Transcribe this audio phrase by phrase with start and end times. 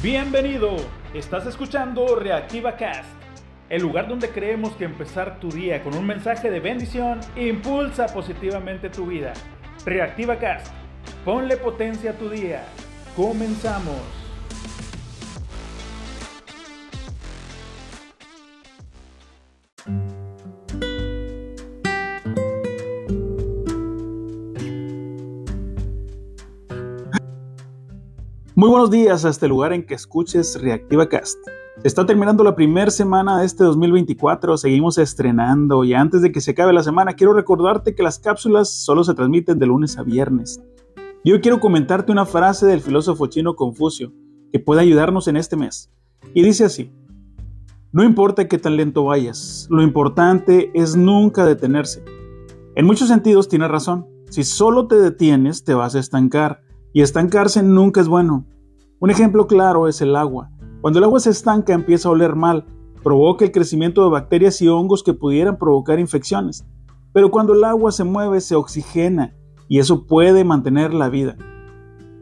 [0.00, 0.76] Bienvenido,
[1.12, 3.10] estás escuchando Reactiva Cast,
[3.68, 8.90] el lugar donde creemos que empezar tu día con un mensaje de bendición impulsa positivamente
[8.90, 9.32] tu vida.
[9.84, 10.72] Reactiva Cast,
[11.24, 12.62] ponle potencia a tu día.
[13.16, 14.17] Comenzamos.
[28.58, 31.38] Muy buenos días a este lugar en que escuches Reactiva Cast.
[31.84, 36.50] Está terminando la primera semana de este 2024, seguimos estrenando y antes de que se
[36.50, 40.60] acabe la semana quiero recordarte que las cápsulas solo se transmiten de lunes a viernes.
[41.24, 44.12] Yo quiero comentarte una frase del filósofo chino Confucio
[44.50, 45.92] que puede ayudarnos en este mes.
[46.34, 46.90] Y dice así,
[47.92, 52.02] no importa qué tan lento vayas, lo importante es nunca detenerse.
[52.74, 56.66] En muchos sentidos tiene razón, si solo te detienes te vas a estancar
[56.98, 58.44] y estancarse nunca es bueno.
[58.98, 60.50] Un ejemplo claro es el agua.
[60.80, 62.66] Cuando el agua se estanca empieza a oler mal,
[63.04, 66.66] provoca el crecimiento de bacterias y hongos que pudieran provocar infecciones.
[67.12, 69.32] Pero cuando el agua se mueve se oxigena
[69.68, 71.36] y eso puede mantener la vida.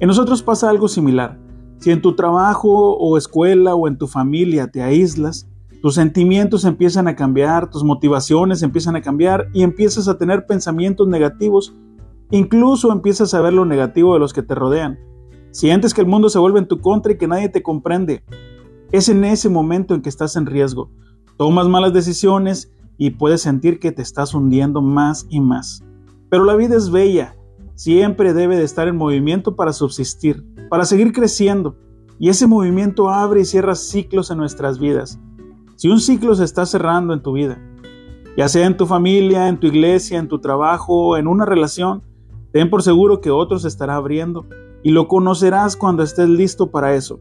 [0.00, 1.40] En nosotros pasa algo similar.
[1.78, 5.48] Si en tu trabajo o escuela o en tu familia te aíslas,
[5.80, 11.08] tus sentimientos empiezan a cambiar, tus motivaciones empiezan a cambiar y empiezas a tener pensamientos
[11.08, 11.74] negativos
[12.30, 14.98] Incluso empiezas a ver lo negativo de los que te rodean.
[15.50, 18.22] Sientes que el mundo se vuelve en tu contra y que nadie te comprende.
[18.92, 20.90] Es en ese momento en que estás en riesgo.
[21.38, 25.82] Tomas malas decisiones y puedes sentir que te estás hundiendo más y más.
[26.28, 27.34] Pero la vida es bella.
[27.74, 31.76] Siempre debe de estar en movimiento para subsistir, para seguir creciendo.
[32.18, 35.18] Y ese movimiento abre y cierra ciclos en nuestras vidas.
[35.76, 37.58] Si un ciclo se está cerrando en tu vida,
[38.36, 42.02] ya sea en tu familia, en tu iglesia, en tu trabajo, en una relación,
[42.52, 44.46] Ten por seguro que otro se estará abriendo
[44.82, 47.20] y lo conocerás cuando estés listo para eso.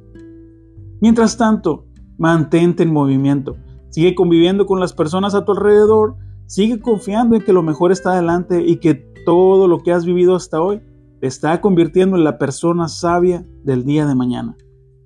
[1.02, 1.86] Mientras tanto,
[2.18, 3.56] mantente en movimiento.
[3.90, 6.16] Sigue conviviendo con las personas a tu alrededor.
[6.46, 10.36] Sigue confiando en que lo mejor está adelante y que todo lo que has vivido
[10.36, 10.82] hasta hoy
[11.20, 14.56] te está convirtiendo en la persona sabia del día de mañana.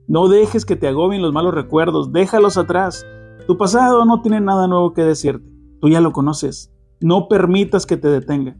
[0.07, 3.06] No dejes que te agobien los malos recuerdos, déjalos atrás.
[3.47, 6.72] Tu pasado no tiene nada nuevo que decirte, tú ya lo conoces.
[7.00, 8.57] No permitas que te detenga.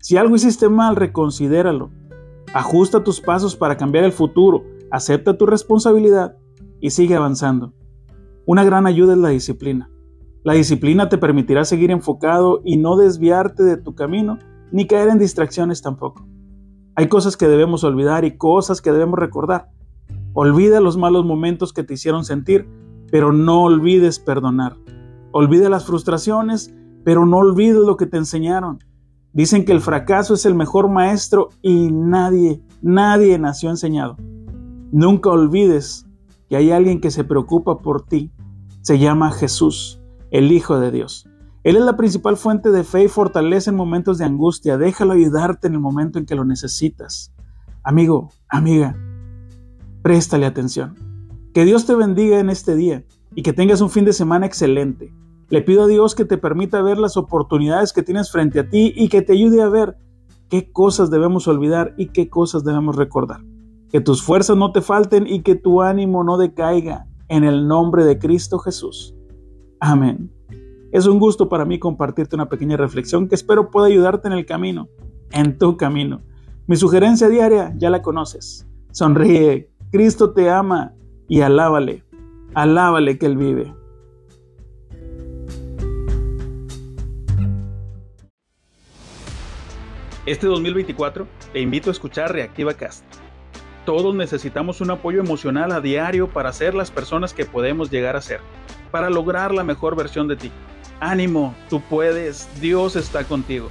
[0.00, 1.90] Si algo hiciste mal, reconsidéralo.
[2.54, 6.36] Ajusta tus pasos para cambiar el futuro, acepta tu responsabilidad
[6.80, 7.74] y sigue avanzando.
[8.46, 9.90] Una gran ayuda es la disciplina.
[10.44, 14.38] La disciplina te permitirá seguir enfocado y no desviarte de tu camino
[14.70, 16.26] ni caer en distracciones tampoco.
[16.94, 19.70] Hay cosas que debemos olvidar y cosas que debemos recordar.
[20.32, 22.68] Olvida los malos momentos que te hicieron sentir,
[23.10, 24.76] pero no olvides perdonar.
[25.32, 28.78] Olvida las frustraciones, pero no olvides lo que te enseñaron.
[29.38, 34.16] Dicen que el fracaso es el mejor maestro y nadie, nadie nació enseñado.
[34.90, 36.08] Nunca olvides
[36.48, 38.32] que hay alguien que se preocupa por ti.
[38.80, 40.00] Se llama Jesús,
[40.32, 41.28] el Hijo de Dios.
[41.62, 44.76] Él es la principal fuente de fe y fortaleza en momentos de angustia.
[44.76, 47.32] Déjalo ayudarte en el momento en que lo necesitas.
[47.84, 48.96] Amigo, amiga,
[50.02, 50.96] préstale atención.
[51.54, 53.04] Que Dios te bendiga en este día
[53.36, 55.12] y que tengas un fin de semana excelente.
[55.50, 58.92] Le pido a Dios que te permita ver las oportunidades que tienes frente a ti
[58.94, 59.96] y que te ayude a ver
[60.50, 63.40] qué cosas debemos olvidar y qué cosas debemos recordar.
[63.90, 68.04] Que tus fuerzas no te falten y que tu ánimo no decaiga en el nombre
[68.04, 69.14] de Cristo Jesús.
[69.80, 70.30] Amén.
[70.92, 74.44] Es un gusto para mí compartirte una pequeña reflexión que espero pueda ayudarte en el
[74.44, 74.88] camino,
[75.30, 76.20] en tu camino.
[76.66, 78.66] Mi sugerencia diaria ya la conoces.
[78.90, 80.92] Sonríe, Cristo te ama
[81.28, 82.04] y alábale,
[82.54, 83.77] alábale que Él vive.
[90.26, 93.04] Este 2024 te invito a escuchar Reactiva Cast.
[93.86, 98.20] Todos necesitamos un apoyo emocional a diario para ser las personas que podemos llegar a
[98.20, 98.40] ser,
[98.90, 100.52] para lograr la mejor versión de ti.
[101.00, 103.70] Ánimo, tú puedes, Dios está contigo.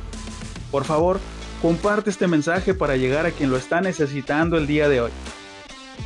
[0.71, 1.19] Por favor,
[1.61, 5.11] comparte este mensaje para llegar a quien lo está necesitando el día de hoy.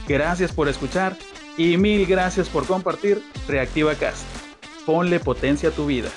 [0.08, 1.16] Gracias por escuchar
[1.58, 4.26] y mil gracias por compartir Reactiva Cast.
[4.86, 6.10] Ponle potencia a tu vida.